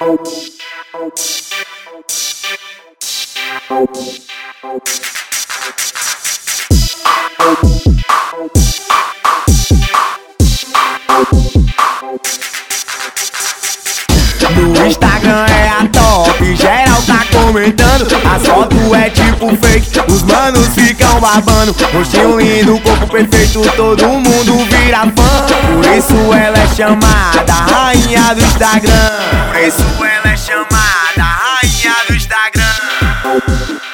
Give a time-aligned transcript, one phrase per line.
[0.00, 0.08] No
[14.86, 18.06] Instagram é a top, geral tá comentando.
[18.24, 21.76] As fotos é tipo fake, os manos ficam babando.
[21.92, 25.46] Rostinho lindo, corpo perfeito, todo mundo vira fã.
[25.74, 27.09] Por isso ela é chamada
[28.30, 28.92] rainha do Instagram.
[29.48, 33.89] Por isso ela é chamada rainha do Instagram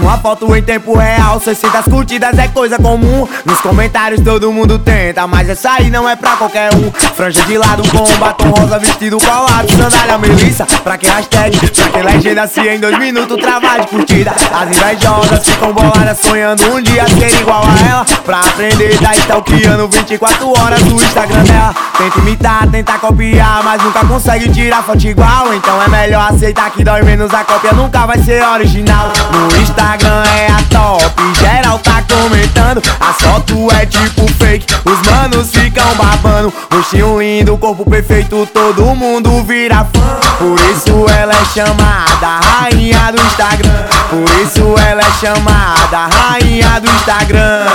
[0.00, 3.28] uma foto em tempo real, 600 curtidas é coisa comum.
[3.44, 6.90] Nos comentários todo mundo tenta, mas essa aí não é pra qualquer um.
[7.14, 10.66] Franja de lado com um batom rosa, vestido colado, sandália melissa.
[10.82, 14.32] Pra que hashtag, pra que legenda se em dois minutos travar de curtida?
[14.52, 18.04] As invejosas ficam boladas sonhando um dia ser igual a ela.
[18.24, 21.74] Pra aprender, tá stalkeando 24 horas no Instagram dela.
[21.98, 25.52] Tenta imitar, tenta copiar, mas nunca consegue tirar foto igual.
[25.54, 29.12] Então é melhor aceitar que dói menos a cópia, nunca vai ser original.
[29.32, 35.50] No Instagram é a top, geral tá comentando A foto é tipo fake, os manos
[35.50, 40.20] ficam babando Rostinho lindo, corpo perfeito, todo mundo vira fã.
[40.38, 43.84] Por isso ela é chamada rainha do Instagram.
[44.08, 47.66] Por isso ela é chamada rainha do Instagram.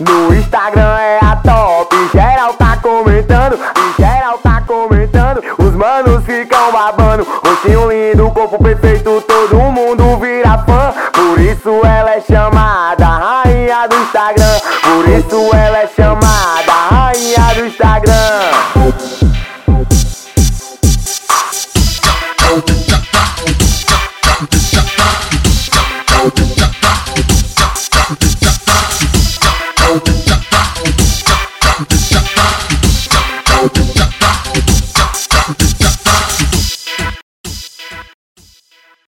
[0.00, 3.58] No Instagram é a top, geral tá comentando,
[3.98, 5.42] geral tá comentando,
[5.78, 12.20] manos ficam babando, rostinho lindo, corpo perfeito, todo mundo vira fã, por isso ela é
[12.20, 18.67] chamada rainha do Instagram, por isso ela é chamada rainha do Instagram.